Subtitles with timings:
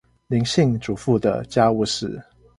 [0.25, 2.19] 林姓主婦的家務事